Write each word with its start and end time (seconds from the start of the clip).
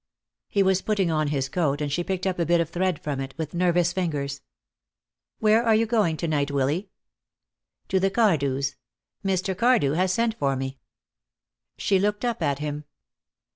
He 0.49 0.63
was 0.63 0.81
putting 0.81 1.11
on 1.11 1.27
his 1.27 1.47
coat, 1.47 1.79
and 1.79 1.91
she 1.91 2.03
picked 2.03 2.25
a 2.25 2.33
bit 2.43 2.59
of 2.59 2.71
thread 2.71 2.99
from 2.99 3.19
it, 3.19 3.35
with 3.37 3.53
nervous 3.53 3.93
fingers. 3.93 4.41
"Where 5.37 5.61
are 5.63 5.75
you 5.75 5.85
going 5.85 6.17
to 6.17 6.27
night, 6.27 6.49
Willy?" 6.49 6.89
"To 7.89 7.99
the 7.99 8.09
Cardews. 8.09 8.77
Mr. 9.23 9.55
Cardew 9.55 9.91
has 9.91 10.11
sent 10.11 10.33
for 10.39 10.55
me." 10.55 10.79
She 11.77 11.99
looked 11.99 12.25
up 12.25 12.41
at 12.41 12.57
him. 12.57 12.85